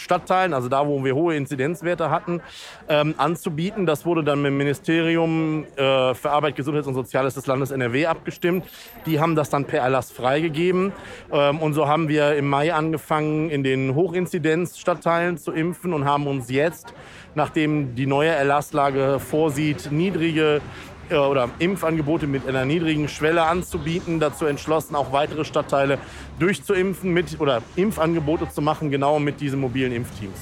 Stadtteilen, 0.00 0.54
also 0.54 0.68
da, 0.68 0.86
wo 0.86 1.04
wir 1.04 1.14
hohe 1.14 1.36
Inzidenzwerte 1.36 2.10
hatten, 2.10 2.40
ähm, 2.88 3.14
anzubieten. 3.16 3.86
Das 3.86 4.06
wurde 4.06 4.24
dann 4.24 4.40
mit 4.42 4.50
dem 4.50 4.58
Ministerium 4.58 5.64
äh, 5.76 6.14
für 6.14 6.30
Arbeit, 6.30 6.56
Gesundheit 6.56 6.86
und 6.86 6.94
Soziales 6.94 7.34
des 7.34 7.46
Landes 7.46 7.70
NRW 7.70 8.06
abgestimmt. 8.06 8.64
Die 9.06 9.20
haben 9.20 9.36
das 9.36 9.50
dann 9.50 9.64
per 9.64 9.80
Erlass 9.80 10.10
freigegeben. 10.10 10.92
Ähm, 11.32 11.58
und 11.58 11.74
so 11.74 11.86
haben 11.86 12.08
wir 12.08 12.34
im 12.36 12.48
Mai 12.48 12.72
angefangen, 12.72 13.50
in 13.50 13.62
den 13.62 13.94
Hochinzidenzstadtteilen 13.94 15.38
zu 15.38 15.52
impfen 15.52 15.92
und 15.92 16.04
haben 16.04 16.26
uns 16.26 16.50
jetzt, 16.50 16.94
nachdem 17.34 17.94
die 17.94 18.06
neue 18.06 18.30
Erlasslage 18.30 19.18
vorsieht, 19.18 19.92
niedrige 19.92 20.60
äh, 21.10 21.16
oder 21.16 21.50
Impfangebote 21.58 22.26
mit 22.26 22.46
einer 22.46 22.64
niedrigen 22.64 23.08
Schwelle 23.08 23.42
anzubieten. 23.42 24.20
Dazu 24.20 24.46
entschlossen, 24.46 24.94
auch 24.94 25.12
weitere 25.12 25.44
Stadtteile 25.44 25.98
durchzuimpfen 26.38 27.12
mit 27.12 27.40
oder 27.40 27.62
Impfangebote 27.76 28.48
zu 28.48 28.62
machen, 28.62 28.90
genau 28.90 29.18
mit 29.18 29.40
diesen 29.40 29.60
mobilen 29.60 29.92
Impfteams. 29.92 30.38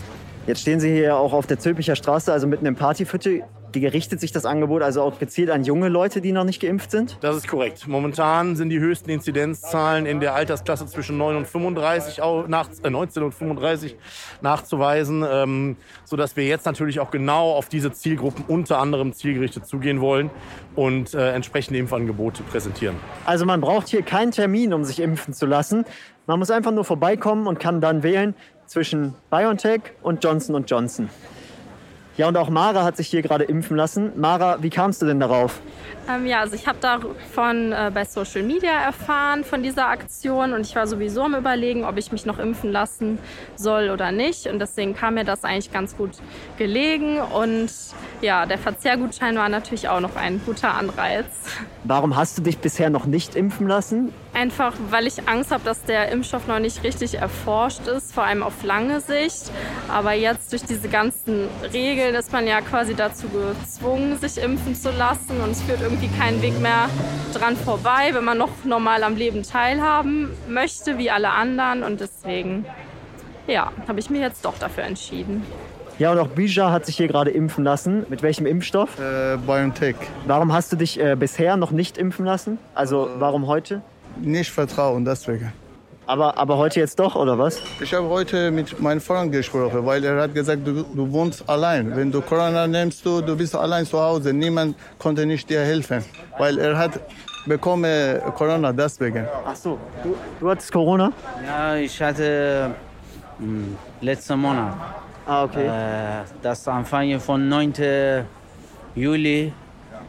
Jetzt 0.46 0.62
stehen 0.62 0.80
Sie 0.80 0.90
hier 0.90 1.16
auch 1.16 1.32
auf 1.32 1.46
der 1.46 1.58
Zülpicher 1.58 1.94
Straße, 1.94 2.32
also 2.32 2.46
mitten 2.46 2.64
im 2.64 2.74
Partyviertel. 2.74 3.42
Wie 3.78 3.82
gerichtet 3.82 4.18
sich 4.18 4.32
das 4.32 4.44
Angebot 4.44 4.82
also 4.82 5.02
auch 5.02 5.20
gezielt 5.20 5.50
an 5.50 5.62
junge 5.62 5.88
Leute, 5.88 6.20
die 6.20 6.32
noch 6.32 6.42
nicht 6.42 6.60
geimpft 6.60 6.90
sind? 6.90 7.16
Das 7.20 7.36
ist 7.36 7.46
korrekt. 7.46 7.86
Momentan 7.86 8.56
sind 8.56 8.70
die 8.70 8.80
höchsten 8.80 9.08
Inzidenzzahlen 9.08 10.04
in 10.04 10.18
der 10.18 10.34
Altersklasse 10.34 10.84
zwischen 10.86 11.16
9 11.16 11.36
und 11.36 11.46
35, 11.46 12.18
nach, 12.48 12.68
äh, 12.82 12.90
19 12.90 13.22
und 13.22 13.32
35 13.32 13.94
nachzuweisen, 14.40 15.24
ähm, 15.30 15.76
sodass 16.04 16.34
wir 16.34 16.44
jetzt 16.44 16.66
natürlich 16.66 16.98
auch 16.98 17.12
genau 17.12 17.52
auf 17.52 17.68
diese 17.68 17.92
Zielgruppen 17.92 18.44
unter 18.48 18.80
anderem 18.80 19.12
zielgerichtet 19.12 19.64
zugehen 19.64 20.00
wollen 20.00 20.30
und 20.74 21.14
äh, 21.14 21.30
entsprechende 21.30 21.78
Impfangebote 21.78 22.42
präsentieren. 22.42 22.96
Also 23.26 23.46
man 23.46 23.60
braucht 23.60 23.86
hier 23.86 24.02
keinen 24.02 24.32
Termin, 24.32 24.74
um 24.74 24.82
sich 24.82 24.98
impfen 24.98 25.34
zu 25.34 25.46
lassen. 25.46 25.84
Man 26.26 26.40
muss 26.40 26.50
einfach 26.50 26.72
nur 26.72 26.84
vorbeikommen 26.84 27.46
und 27.46 27.60
kann 27.60 27.80
dann 27.80 28.02
wählen 28.02 28.34
zwischen 28.66 29.14
BioNTech 29.30 29.82
und 30.02 30.24
Johnson 30.24 30.64
Johnson. 30.66 31.08
Ja, 32.18 32.26
und 32.26 32.36
auch 32.36 32.50
Mara 32.50 32.82
hat 32.82 32.96
sich 32.96 33.06
hier 33.06 33.22
gerade 33.22 33.44
impfen 33.44 33.76
lassen. 33.76 34.10
Mara, 34.16 34.60
wie 34.60 34.70
kamst 34.70 35.00
du 35.00 35.06
denn 35.06 35.20
darauf? 35.20 35.60
Ähm, 36.08 36.26
ja, 36.26 36.40
also 36.40 36.56
ich 36.56 36.66
habe 36.66 36.78
davon 36.80 37.72
äh, 37.72 37.92
bei 37.94 38.04
Social 38.04 38.42
Media 38.42 38.72
erfahren 38.72 39.44
von 39.44 39.62
dieser 39.62 39.86
Aktion 39.86 40.52
und 40.52 40.62
ich 40.62 40.74
war 40.74 40.88
sowieso 40.88 41.22
am 41.22 41.36
Überlegen, 41.36 41.84
ob 41.84 41.96
ich 41.96 42.10
mich 42.10 42.26
noch 42.26 42.40
impfen 42.40 42.72
lassen 42.72 43.20
soll 43.54 43.90
oder 43.90 44.10
nicht. 44.10 44.48
Und 44.48 44.58
deswegen 44.58 44.96
kam 44.96 45.14
mir 45.14 45.24
das 45.24 45.44
eigentlich 45.44 45.70
ganz 45.70 45.96
gut 45.96 46.10
gelegen. 46.56 47.20
Und 47.20 47.70
ja, 48.20 48.46
der 48.46 48.58
Verzehrgutschein 48.58 49.36
war 49.36 49.48
natürlich 49.48 49.88
auch 49.88 50.00
noch 50.00 50.16
ein 50.16 50.40
guter 50.44 50.74
Anreiz. 50.74 51.26
Warum 51.84 52.16
hast 52.16 52.36
du 52.36 52.42
dich 52.42 52.58
bisher 52.58 52.90
noch 52.90 53.06
nicht 53.06 53.36
impfen 53.36 53.68
lassen? 53.68 54.12
Einfach, 54.34 54.74
weil 54.90 55.06
ich 55.06 55.26
Angst 55.26 55.50
habe, 55.50 55.64
dass 55.64 55.82
der 55.82 56.12
Impfstoff 56.12 56.46
noch 56.46 56.58
nicht 56.58 56.84
richtig 56.84 57.14
erforscht 57.14 57.86
ist, 57.88 58.12
vor 58.12 58.24
allem 58.24 58.42
auf 58.42 58.62
lange 58.62 59.00
Sicht. 59.00 59.50
Aber 59.88 60.12
jetzt 60.12 60.52
durch 60.52 60.62
diese 60.62 60.88
ganzen 60.88 61.48
Regeln 61.72 62.14
ist 62.14 62.32
man 62.32 62.46
ja 62.46 62.60
quasi 62.60 62.94
dazu 62.94 63.26
gezwungen, 63.28 64.16
sich 64.18 64.40
impfen 64.40 64.74
zu 64.74 64.90
lassen. 64.90 65.40
Und 65.42 65.50
es 65.50 65.62
führt 65.62 65.80
irgendwie 65.80 66.08
keinen 66.08 66.40
Weg 66.42 66.60
mehr 66.60 66.88
dran 67.34 67.56
vorbei, 67.56 68.10
wenn 68.12 68.24
man 68.24 68.38
noch 68.38 68.50
normal 68.64 69.02
am 69.02 69.16
Leben 69.16 69.42
teilhaben 69.42 70.30
möchte, 70.48 70.98
wie 70.98 71.10
alle 71.10 71.30
anderen. 71.30 71.82
Und 71.82 72.00
deswegen, 72.00 72.64
ja, 73.46 73.72
habe 73.88 73.98
ich 73.98 74.10
mir 74.10 74.20
jetzt 74.20 74.44
doch 74.44 74.58
dafür 74.58 74.84
entschieden. 74.84 75.44
Ja, 75.98 76.12
und 76.12 76.18
auch 76.20 76.28
Bija 76.28 76.70
hat 76.70 76.86
sich 76.86 76.96
hier 76.96 77.08
gerade 77.08 77.30
impfen 77.30 77.64
lassen. 77.64 78.06
Mit 78.08 78.22
welchem 78.22 78.46
Impfstoff? 78.46 79.00
Äh, 79.00 79.36
BioNTech. 79.36 79.96
Warum 80.26 80.52
hast 80.52 80.70
du 80.70 80.76
dich 80.76 81.00
äh, 81.00 81.16
bisher 81.16 81.56
noch 81.56 81.72
nicht 81.72 81.98
impfen 81.98 82.24
lassen? 82.24 82.58
Also 82.72 83.08
warum 83.18 83.48
heute? 83.48 83.82
Nicht 84.20 84.50
vertrauen, 84.50 85.04
deswegen. 85.04 85.52
Aber, 86.06 86.38
aber 86.38 86.56
heute 86.56 86.80
jetzt 86.80 86.98
doch, 86.98 87.14
oder 87.16 87.38
was? 87.38 87.60
Ich 87.80 87.92
habe 87.92 88.08
heute 88.08 88.50
mit 88.50 88.80
meinem 88.80 89.00
Freund 89.00 89.30
gesprochen, 89.30 89.84
weil 89.84 90.02
er 90.02 90.22
hat 90.22 90.32
gesagt, 90.32 90.66
du, 90.66 90.82
du 90.82 91.12
wohnst 91.12 91.46
allein. 91.46 91.94
Wenn 91.94 92.10
du 92.10 92.22
Corona 92.22 92.66
nimmst, 92.66 93.04
du, 93.04 93.20
du 93.20 93.36
bist 93.36 93.54
allein 93.54 93.84
zu 93.84 94.00
Hause. 94.00 94.32
Niemand 94.32 94.74
konnte 94.98 95.26
nicht 95.26 95.50
dir 95.50 95.60
helfen, 95.60 96.02
weil 96.38 96.58
er 96.58 96.78
hat 96.78 96.98
bekommen 97.46 98.20
Corona 98.34 98.72
deswegen. 98.72 99.26
Ach 99.44 99.54
so, 99.54 99.78
du, 100.02 100.16
du 100.40 100.50
hattest 100.50 100.72
Corona? 100.72 101.12
Ja, 101.46 101.76
ich 101.76 102.00
hatte 102.00 102.70
mh, 103.38 103.44
hm, 103.44 103.76
letzten 104.00 104.38
Monat. 104.40 104.74
Ah, 105.26 105.44
okay. 105.44 105.66
Äh, 105.66 106.24
das 106.40 106.66
Anfang 106.66 107.20
von 107.20 107.46
9. 107.46 107.74
Juli. 108.94 109.52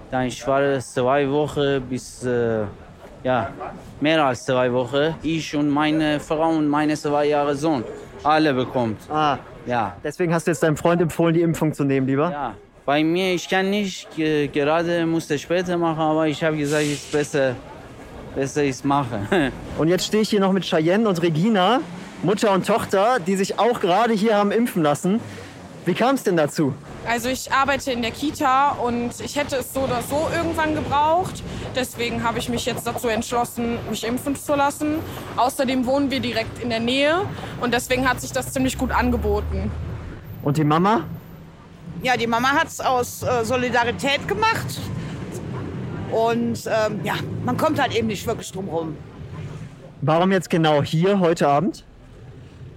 Dann 0.09 0.27
ich 0.27 0.47
war 0.47 0.79
zwei 0.79 1.29
Wochen 1.29 1.81
bis 1.89 2.23
äh, 2.23 2.63
ja, 3.23 3.49
mehr 3.99 4.23
als 4.23 4.45
zwei 4.45 4.71
Wochen. 4.71 5.15
Ich 5.21 5.55
und 5.55 5.69
meine 5.69 6.19
Frau 6.19 6.49
und 6.49 6.67
meine 6.67 6.95
zwei 6.95 7.25
Jahre 7.25 7.55
Sohn. 7.55 7.83
Alle 8.23 8.53
bekommt. 8.53 8.99
Ah, 9.09 9.37
ja. 9.65 9.95
Deswegen 10.03 10.33
hast 10.33 10.47
du 10.47 10.51
jetzt 10.51 10.63
deinem 10.63 10.77
Freund 10.77 11.01
empfohlen, 11.01 11.33
die 11.33 11.41
Impfung 11.41 11.73
zu 11.73 11.83
nehmen, 11.83 12.07
lieber? 12.07 12.31
Ja. 12.31 12.55
Bei 12.85 13.03
mir, 13.03 13.35
ich 13.35 13.47
kann 13.47 13.69
nicht, 13.69 14.07
gerade 14.15 15.05
musste 15.05 15.37
später 15.37 15.77
machen, 15.77 15.99
aber 15.99 16.27
ich 16.27 16.43
habe 16.43 16.57
gesagt, 16.57 16.83
es 16.83 16.93
ist 16.93 17.11
besser, 17.11 17.55
besser 18.33 18.63
ich 18.63 18.83
mache. 18.83 19.19
und 19.77 19.89
jetzt 19.89 20.05
stehe 20.05 20.23
ich 20.23 20.29
hier 20.29 20.39
noch 20.39 20.51
mit 20.51 20.63
Cheyenne 20.63 21.07
und 21.07 21.21
Regina, 21.21 21.81
Mutter 22.23 22.51
und 22.51 22.65
Tochter, 22.65 23.17
die 23.19 23.35
sich 23.35 23.59
auch 23.59 23.79
gerade 23.79 24.13
hier 24.13 24.35
haben 24.35 24.51
impfen 24.51 24.81
lassen. 24.81 25.19
Wie 25.85 25.93
kam 25.93 26.15
es 26.15 26.23
denn 26.23 26.35
dazu? 26.35 26.73
Also 27.09 27.27
ich 27.27 27.51
arbeite 27.51 27.91
in 27.91 28.03
der 28.03 28.11
Kita 28.11 28.73
und 28.73 29.19
ich 29.19 29.35
hätte 29.35 29.55
es 29.55 29.73
so 29.73 29.79
oder 29.79 30.03
so 30.03 30.27
irgendwann 30.31 30.75
gebraucht. 30.75 31.41
Deswegen 31.75 32.23
habe 32.23 32.37
ich 32.37 32.49
mich 32.49 32.67
jetzt 32.67 32.85
dazu 32.85 33.07
entschlossen, 33.07 33.79
mich 33.89 34.05
impfen 34.05 34.35
zu 34.35 34.53
lassen. 34.53 34.99
Außerdem 35.35 35.87
wohnen 35.87 36.11
wir 36.11 36.19
direkt 36.19 36.61
in 36.61 36.69
der 36.69 36.79
Nähe 36.79 37.25
und 37.61 37.73
deswegen 37.73 38.07
hat 38.07 38.21
sich 38.21 38.31
das 38.31 38.53
ziemlich 38.53 38.77
gut 38.77 38.91
angeboten. 38.91 39.71
Und 40.43 40.57
die 40.57 40.63
Mama? 40.63 41.05
Ja, 42.03 42.15
die 42.15 42.27
Mama 42.27 42.49
hat 42.49 42.67
es 42.67 42.79
aus 42.79 43.23
äh, 43.23 43.43
Solidarität 43.43 44.27
gemacht. 44.27 44.79
Und 46.11 46.63
ähm, 46.67 46.99
ja, 47.03 47.15
man 47.43 47.57
kommt 47.57 47.81
halt 47.81 47.95
eben 47.95 48.05
nicht 48.05 48.27
wirklich 48.27 48.51
drum 48.51 48.69
rum. 48.69 48.95
Warum 50.01 50.31
jetzt 50.31 50.51
genau 50.51 50.83
hier 50.83 51.19
heute 51.19 51.47
Abend? 51.47 51.85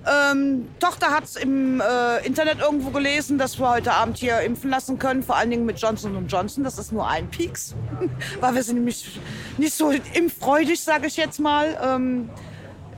Ähm, 0.04 0.68
Tochter 0.80 1.09
hat 1.09 1.25
es 1.25 1.37
im 1.37 1.80
äh, 1.80 2.26
Internet 2.26 2.59
irgendwo 2.61 2.90
gelesen, 2.90 3.38
dass 3.38 3.59
wir 3.59 3.71
heute 3.71 3.92
Abend 3.92 4.18
hier 4.18 4.40
impfen 4.40 4.71
lassen 4.71 4.99
können, 4.99 5.23
vor 5.23 5.37
allen 5.37 5.50
Dingen 5.50 5.64
mit 5.64 5.78
Johnson 5.78 6.26
Johnson. 6.26 6.64
Das 6.64 6.78
ist 6.78 6.92
nur 6.92 7.06
ein 7.06 7.28
Pieks, 7.28 7.75
weil 8.40 8.54
wir 8.54 8.62
sind 8.62 8.76
nämlich 8.76 9.21
nicht 9.59 9.75
so 9.75 9.92
impffreudig, 10.14 10.80
sage 10.80 11.06
ich 11.06 11.16
jetzt 11.16 11.38
mal. 11.38 11.78
Ähm, 11.85 12.30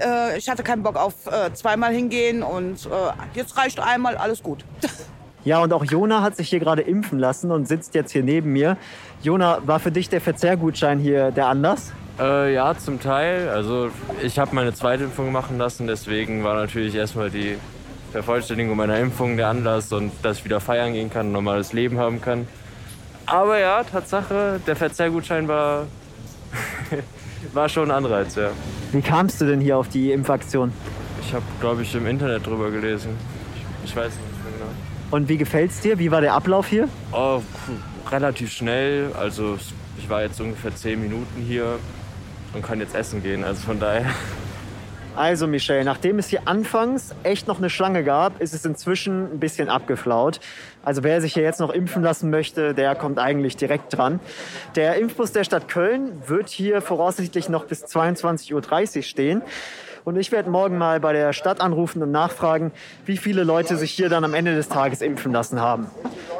äh, 0.01 0.39
ich 0.39 0.49
hatte 0.49 0.63
keinen 0.63 0.83
Bock 0.83 0.97
auf 0.97 1.27
äh, 1.27 1.53
zweimal 1.53 1.93
hingehen 1.93 2.43
und 2.43 2.87
äh, 2.87 2.89
jetzt 3.35 3.57
reicht 3.57 3.81
einmal, 3.81 4.17
alles 4.17 4.43
gut. 4.43 4.65
Ja, 5.47 5.59
und 5.63 5.75
auch 5.75 5.85
Jona 5.85 6.23
hat 6.23 6.37
sich 6.37 6.49
hier 6.49 6.59
gerade 6.59 6.81
impfen 6.81 7.19
lassen 7.19 7.51
und 7.51 7.69
sitzt 7.69 7.95
jetzt 7.95 8.13
hier 8.13 8.23
neben 8.23 8.51
mir. 8.51 8.79
Jona, 9.23 9.59
war 9.67 9.79
für 9.79 9.93
dich 9.93 10.09
der 10.09 10.23
Verzehrgutschein 10.23 10.99
hier 10.99 11.33
der 11.33 11.49
Anlass? 11.49 11.93
Äh, 12.19 12.55
ja, 12.55 12.77
zum 12.77 13.01
Teil. 13.01 13.49
Also 13.49 13.91
ich 14.23 14.39
habe 14.39 14.55
meine 14.55 14.73
zweite 14.73 15.05
Impfung 15.05 15.33
machen 15.33 15.59
lassen, 15.59 15.87
deswegen 15.87 16.45
war 16.45 16.55
natürlich 16.55 16.95
erstmal 16.95 17.31
die 17.31 17.57
Vervollständigung 18.13 18.77
meiner 18.77 18.99
Impfung 18.99 19.37
der 19.37 19.49
Anlass 19.49 19.93
und 19.93 20.13
dass 20.23 20.39
ich 20.39 20.45
wieder 20.45 20.61
feiern 20.61 20.93
gehen 20.93 21.11
kann, 21.11 21.29
ein 21.29 21.33
normales 21.33 21.73
Leben 21.73 21.99
haben 21.99 22.21
kann. 22.21 22.47
Aber 23.27 23.59
ja, 23.59 23.83
Tatsache, 23.83 24.61
der 24.65 24.77
Verzehrgutschein 24.77 25.49
war, 25.49 25.87
war 27.53 27.69
schon 27.69 27.91
ein 27.91 27.97
Anreiz, 27.97 28.37
ja. 28.37 28.51
Wie 28.93 29.03
kamst 29.03 29.41
du 29.41 29.47
denn 29.47 29.61
hier 29.61 29.77
auf 29.77 29.89
die 29.89 30.13
Impfaktion? 30.13 30.73
Ich 31.21 31.35
habe, 31.35 31.45
glaube 31.61 31.83
ich, 31.83 31.93
im 31.95 32.07
Internet 32.07 32.47
drüber 32.47 32.71
gelesen. 32.71 33.17
Ich, 33.57 33.91
ich 33.91 33.97
weiß 33.97 34.13
nicht 34.13 34.45
mehr 34.45 34.53
genau. 34.59 34.71
Und 35.11 35.29
wie 35.29 35.37
gefällt's 35.37 35.81
dir? 35.81 35.99
Wie 35.99 36.11
war 36.13 36.21
der 36.21 36.35
Ablauf 36.35 36.69
hier? 36.69 36.89
Oh, 37.11 37.41
relativ 38.13 38.53
schnell. 38.53 39.11
Also 39.19 39.59
ich 39.99 40.09
war 40.09 40.23
jetzt 40.23 40.41
ungefähr 40.41 40.75
zehn 40.75 41.01
Minuten 41.01 41.43
hier 41.47 41.79
und 42.55 42.63
kann 42.63 42.81
jetzt 42.81 42.95
essen 42.95 43.23
gehen. 43.23 43.45
Also 43.45 43.63
von 43.63 43.81
daher. 43.81 44.07
Also 45.17 45.47
Michelle, 45.47 45.85
nachdem 45.85 46.19
es 46.19 46.29
hier 46.29 46.49
anfangs 46.49 47.15
echt 47.23 47.47
noch 47.47 47.59
eine 47.59 47.71
Schlange 47.71 48.03
gab, 48.03 48.41
ist 48.41 48.53
es 48.53 48.65
inzwischen 48.65 49.33
ein 49.33 49.39
bisschen 49.39 49.69
abgeflaut. 49.69 50.41
Also 50.85 51.05
wer 51.05 51.21
sich 51.21 51.35
hier 51.35 51.45
jetzt 51.45 51.61
noch 51.61 51.71
impfen 51.71 52.03
lassen 52.03 52.31
möchte, 52.31 52.75
der 52.75 52.97
kommt 52.97 53.21
eigentlich 53.21 53.57
direkt 53.57 53.97
dran. 53.97 54.19
Der 54.75 54.97
Impfbus 54.97 55.31
der 55.31 55.45
Stadt 55.45 55.69
Köln 55.69 56.21
wird 56.27 56.49
hier 56.49 56.83
voraussichtlich 56.83 57.49
noch 57.49 57.67
bis 57.67 57.85
22.30 57.85 58.97
Uhr 58.97 59.03
stehen. 59.05 59.43
Und 60.03 60.17
ich 60.17 60.33
werde 60.33 60.51
morgen 60.51 60.79
mal 60.79 60.99
bei 60.99 61.13
der 61.13 61.33
Stadt 61.33 61.61
anrufen 61.61 62.03
und 62.03 62.11
nachfragen, 62.11 62.73
wie 63.07 63.17
viele 63.17 63.45
Leute 63.45 63.77
sich 63.77 63.93
hier 63.93 64.09
dann 64.09 64.25
am 64.25 64.35
Ende 64.35 64.57
des 64.57 64.69
Tages 64.69 65.01
impfen 65.01 65.33
lassen 65.33 65.61
haben. 65.61 65.87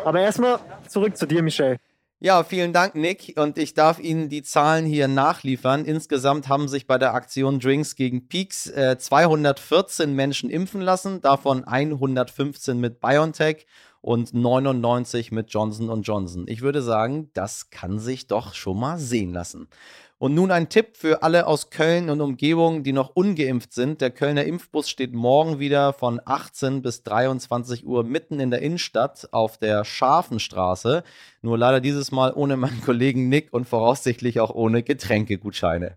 Aber 0.05 0.21
erstmal 0.21 0.59
zurück 0.89 1.17
zu 1.17 1.27
dir, 1.27 1.43
Michelle. 1.43 1.79
Ja, 2.25 2.43
vielen 2.43 2.73
Dank, 2.73 2.95
Nick. 2.95 3.35
Und 3.37 3.59
ich 3.59 3.75
darf 3.75 3.99
Ihnen 3.99 4.31
die 4.31 4.43
Zahlen 4.43 4.87
hier 4.87 5.09
nachliefern. 5.09 5.85
Insgesamt 5.85 6.49
haben 6.49 6.69
sich 6.69 6.87
bei 6.87 6.97
der 6.97 7.13
Aktion 7.13 7.61
Drinks 7.61 7.97
gegen 7.97 8.29
Peaks 8.29 8.67
äh, 8.67 8.97
214 8.97 10.15
Menschen 10.15 10.49
impfen 10.49 10.81
lassen, 10.81 11.21
davon 11.21 11.65
115 11.65 12.81
mit 12.81 12.99
BioNTech 12.99 13.67
und 14.01 14.33
99 14.33 15.33
mit 15.33 15.53
Johnson 15.53 16.01
Johnson. 16.01 16.47
Ich 16.49 16.63
würde 16.63 16.81
sagen, 16.81 17.29
das 17.35 17.69
kann 17.69 17.99
sich 17.99 18.27
doch 18.27 18.55
schon 18.55 18.81
mal 18.81 18.97
sehen 18.99 19.35
lassen. 19.35 19.69
Und 20.19 20.35
nun 20.35 20.51
ein 20.51 20.69
Tipp 20.69 20.97
für 20.97 21.23
alle 21.23 21.47
aus 21.47 21.71
Köln 21.71 22.09
und 22.09 22.21
Umgebung, 22.21 22.83
die 22.83 22.93
noch 22.93 23.11
ungeimpft 23.15 23.73
sind. 23.73 24.01
Der 24.01 24.11
Kölner 24.11 24.45
Impfbus 24.45 24.89
steht 24.89 25.13
morgen 25.13 25.59
wieder 25.59 25.93
von 25.93 26.21
18 26.25 26.83
bis 26.83 27.03
23 27.03 27.85
Uhr 27.85 28.05
mitten 28.05 28.39
in 28.39 28.51
der 28.51 28.63
Innenstadt 28.63 29.29
auf 29.33 29.59
der 29.59 29.85
Scharfenstraße. 29.85 31.03
Nur 31.43 31.59
leider 31.59 31.81
dieses 31.81 32.13
Mal 32.13 32.33
ohne 32.33 32.57
meinen 32.57 32.81
Kollegen 32.81 33.29
Nick 33.29 33.53
und 33.53 33.69
voraussichtlich 33.69 34.41
auch 34.41 34.55
ohne 34.55 34.83
Getränkegutscheine. 34.83 35.97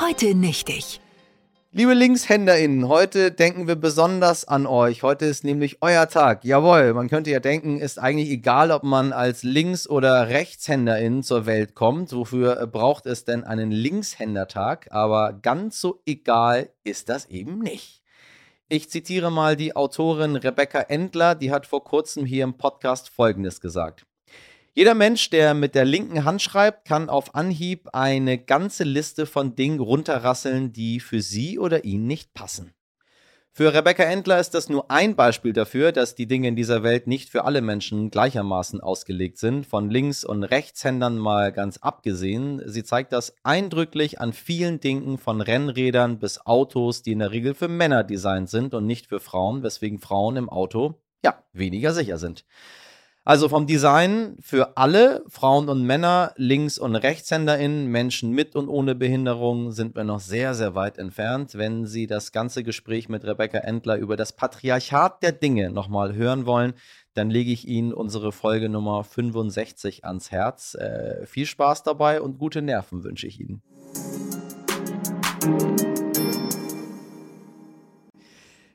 Heute 0.00 0.34
nicht 0.34 0.68
ich. 0.68 1.00
Liebe 1.72 1.94
LinkshänderInnen, 1.94 2.88
heute 2.88 3.30
denken 3.30 3.68
wir 3.68 3.76
besonders 3.76 4.44
an 4.44 4.66
euch. 4.66 5.04
Heute 5.04 5.26
ist 5.26 5.44
nämlich 5.44 5.78
euer 5.82 6.08
Tag. 6.08 6.44
Jawohl, 6.44 6.94
man 6.94 7.08
könnte 7.08 7.30
ja 7.30 7.38
denken, 7.38 7.78
ist 7.78 8.00
eigentlich 8.00 8.28
egal, 8.30 8.72
ob 8.72 8.82
man 8.82 9.12
als 9.12 9.44
Links- 9.44 9.88
oder 9.88 10.28
Rechtshänderin 10.28 11.22
zur 11.22 11.46
Welt 11.46 11.76
kommt. 11.76 12.12
Wofür 12.12 12.66
braucht 12.66 13.06
es 13.06 13.24
denn 13.24 13.44
einen 13.44 13.70
Linkshändertag? 13.70 14.88
Aber 14.90 15.32
ganz 15.32 15.80
so 15.80 16.02
egal 16.06 16.70
ist 16.82 17.08
das 17.08 17.26
eben 17.26 17.60
nicht. 17.60 18.02
Ich 18.68 18.90
zitiere 18.90 19.30
mal 19.30 19.54
die 19.54 19.76
Autorin 19.76 20.34
Rebecca 20.34 20.80
Endler, 20.80 21.36
die 21.36 21.52
hat 21.52 21.68
vor 21.68 21.84
kurzem 21.84 22.26
hier 22.26 22.42
im 22.42 22.54
Podcast 22.54 23.10
Folgendes 23.10 23.60
gesagt. 23.60 24.06
Jeder 24.72 24.94
Mensch, 24.94 25.30
der 25.30 25.54
mit 25.54 25.74
der 25.74 25.84
linken 25.84 26.24
Hand 26.24 26.42
schreibt, 26.42 26.86
kann 26.86 27.08
auf 27.08 27.34
Anhieb 27.34 27.88
eine 27.92 28.38
ganze 28.38 28.84
Liste 28.84 29.26
von 29.26 29.56
Dingen 29.56 29.80
runterrasseln, 29.80 30.72
die 30.72 31.00
für 31.00 31.22
sie 31.22 31.58
oder 31.58 31.84
ihn 31.84 32.06
nicht 32.06 32.34
passen. 32.34 32.72
Für 33.52 33.74
Rebecca 33.74 34.04
Endler 34.04 34.38
ist 34.38 34.54
das 34.54 34.68
nur 34.68 34.88
ein 34.88 35.16
Beispiel 35.16 35.52
dafür, 35.52 35.90
dass 35.90 36.14
die 36.14 36.28
Dinge 36.28 36.46
in 36.46 36.54
dieser 36.54 36.84
Welt 36.84 37.08
nicht 37.08 37.30
für 37.30 37.44
alle 37.44 37.62
Menschen 37.62 38.12
gleichermaßen 38.12 38.80
ausgelegt 38.80 39.38
sind, 39.38 39.66
von 39.66 39.90
Links- 39.90 40.24
und 40.24 40.44
Rechtshändern 40.44 41.18
mal 41.18 41.50
ganz 41.50 41.78
abgesehen. 41.78 42.62
Sie 42.64 42.84
zeigt 42.84 43.12
das 43.12 43.34
eindrücklich 43.42 44.20
an 44.20 44.32
vielen 44.32 44.78
Dingen 44.78 45.18
von 45.18 45.40
Rennrädern 45.40 46.20
bis 46.20 46.46
Autos, 46.46 47.02
die 47.02 47.10
in 47.10 47.18
der 47.18 47.32
Regel 47.32 47.54
für 47.54 47.66
Männer 47.66 48.04
designt 48.04 48.48
sind 48.48 48.72
und 48.72 48.86
nicht 48.86 49.08
für 49.08 49.18
Frauen, 49.18 49.64
weswegen 49.64 49.98
Frauen 49.98 50.36
im 50.36 50.48
Auto 50.48 50.94
ja 51.24 51.42
weniger 51.52 51.92
sicher 51.92 52.18
sind. 52.18 52.44
Also 53.22 53.50
vom 53.50 53.66
Design 53.66 54.36
für 54.40 54.78
alle, 54.78 55.22
Frauen 55.28 55.68
und 55.68 55.82
Männer, 55.84 56.32
Links- 56.36 56.78
und 56.78 56.96
RechtshänderInnen, 56.96 57.86
Menschen 57.86 58.30
mit 58.30 58.56
und 58.56 58.68
ohne 58.68 58.94
Behinderung, 58.94 59.72
sind 59.72 59.94
wir 59.94 60.04
noch 60.04 60.20
sehr, 60.20 60.54
sehr 60.54 60.74
weit 60.74 60.96
entfernt. 60.96 61.54
Wenn 61.54 61.84
Sie 61.84 62.06
das 62.06 62.32
ganze 62.32 62.62
Gespräch 62.62 63.10
mit 63.10 63.24
Rebecca 63.24 63.58
Endler 63.58 63.98
über 63.98 64.16
das 64.16 64.32
Patriarchat 64.32 65.22
der 65.22 65.32
Dinge 65.32 65.70
nochmal 65.70 66.14
hören 66.14 66.46
wollen, 66.46 66.72
dann 67.12 67.28
lege 67.28 67.50
ich 67.50 67.68
Ihnen 67.68 67.92
unsere 67.92 68.32
Folge 68.32 68.70
Nummer 68.70 69.04
65 69.04 70.06
ans 70.06 70.30
Herz. 70.30 70.74
Äh, 70.74 71.26
viel 71.26 71.44
Spaß 71.44 71.82
dabei 71.82 72.22
und 72.22 72.38
gute 72.38 72.62
Nerven 72.62 73.04
wünsche 73.04 73.26
ich 73.26 73.38
Ihnen. 73.38 73.62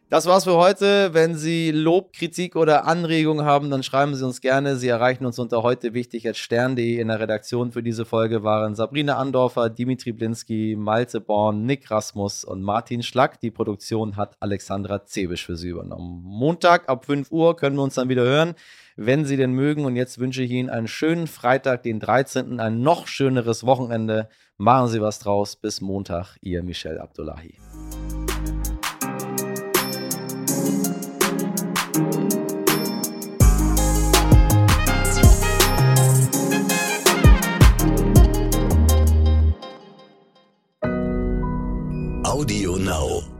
Das 0.07 0.27
war's 0.27 0.43
für 0.43 0.55
heute. 0.55 1.15
Wenn 1.15 1.33
Sie 1.33 1.71
Lob, 1.71 2.13
Kritik 2.13 2.55
oder 2.55 2.85
Anregungen 2.85 3.43
haben, 3.43 3.71
dann 3.71 3.81
schreiben 3.81 4.13
Sie 4.13 4.23
uns 4.23 4.39
gerne. 4.39 4.75
Sie 4.75 4.87
erreichen 4.87 5.25
uns 5.25 5.39
unter 5.39 5.63
heute 5.63 5.95
wichtig 5.95 6.27
als 6.27 6.37
stern.de. 6.37 6.99
In 6.99 7.07
der 7.07 7.19
Redaktion 7.19 7.71
für 7.71 7.81
diese 7.81 8.05
Folge 8.05 8.43
waren 8.43 8.75
Sabrina 8.75 9.17
Andorfer, 9.17 9.67
Dimitri 9.71 10.11
Blinski, 10.11 10.75
Malte 10.77 11.21
Born, 11.21 11.65
Nick 11.65 11.89
Rasmus 11.89 12.43
und 12.43 12.61
Martin 12.61 13.01
Schlack. 13.01 13.39
Die 13.39 13.49
Produktion 13.49 14.15
hat 14.15 14.37
Alexandra 14.39 15.05
Zebisch 15.05 15.43
für 15.43 15.57
Sie 15.57 15.69
übernommen. 15.69 16.21
Montag 16.23 16.87
ab 16.87 17.05
5 17.05 17.31
Uhr 17.31 17.55
können 17.55 17.75
wir 17.75 17.83
uns 17.83 17.95
dann 17.95 18.07
wieder 18.07 18.23
hören, 18.23 18.53
wenn 18.97 19.25
Sie 19.25 19.37
denn 19.37 19.53
mögen. 19.53 19.85
Und 19.85 19.95
jetzt 19.95 20.19
wünsche 20.19 20.43
ich 20.43 20.51
Ihnen 20.51 20.69
einen 20.69 20.87
schönen 20.87 21.25
Freitag, 21.25 21.81
den 21.81 21.99
13., 21.99 22.59
ein 22.59 22.81
noch 22.81 23.07
schöneres 23.07 23.65
Wochenende. 23.65 24.29
Machen 24.57 24.87
Sie 24.87 25.01
was 25.01 25.17
draus. 25.17 25.55
Bis 25.55 25.81
Montag, 25.81 26.37
Ihr 26.41 26.61
Michel 26.61 26.99
Abdullahi. 26.99 27.55
Audio 42.45 42.77
Now. 42.77 43.34